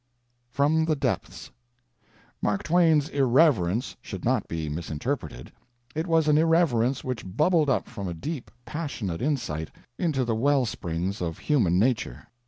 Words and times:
FROM 0.49 0.85
THE 0.85 0.95
DEPTHS 0.95 1.51
Mark 2.41 2.63
Twain's 2.63 3.07
irreverence 3.09 3.95
should 4.01 4.25
not 4.25 4.47
be 4.47 4.67
misinterpreted: 4.67 5.51
it 5.93 6.07
was 6.07 6.27
an 6.27 6.39
irreverence 6.39 7.03
which 7.03 7.37
bubbled 7.37 7.69
up 7.69 7.87
from 7.87 8.07
a 8.07 8.15
deep, 8.15 8.49
passionate 8.65 9.21
insight 9.21 9.69
into 9.99 10.25
the 10.25 10.33
well 10.33 10.65
springs 10.65 11.21
of 11.21 11.37
human 11.37 11.77
nature. 11.77 12.25